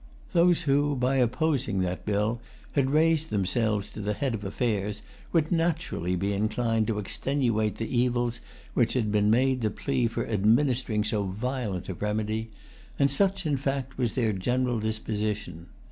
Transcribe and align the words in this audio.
Those 0.33 0.63
who, 0.63 0.95
by 0.95 1.17
opposing 1.17 1.81
that 1.81 2.05
bill, 2.07 2.41
had 2.71 2.89
raised 2.89 3.29
themselves 3.29 3.91
to 3.91 3.99
the 4.01 4.13
head 4.15 4.33
of 4.33 4.43
affairs 4.43 5.03
would 5.31 5.51
naturally 5.51 6.15
be 6.15 6.33
inclined 6.33 6.87
to 6.87 6.97
extenuate 6.97 7.75
the 7.75 7.85
evils 7.99 8.41
which 8.73 8.93
had 8.93 9.11
been 9.11 9.29
made 9.29 9.61
the 9.61 9.69
plea 9.69 10.07
for 10.07 10.25
administering 10.27 11.03
so 11.03 11.25
violent 11.25 11.87
a 11.87 11.93
remedy; 11.93 12.49
and 12.97 13.11
such, 13.11 13.45
in 13.45 13.57
fact, 13.57 13.99
was 13.99 14.15
their 14.15 14.33
general 14.33 14.79
disposition. 14.79 15.67